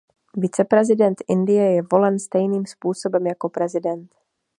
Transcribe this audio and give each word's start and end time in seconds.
Viceprezident 0.43 1.21
Indie 1.35 1.73
je 1.75 1.81
volen 1.91 2.19
stejným 2.19 2.65
způsoben 2.65 3.27
jako 3.27 3.49
prezident. 3.49 4.15